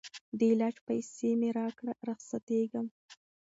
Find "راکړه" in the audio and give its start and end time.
1.59-1.93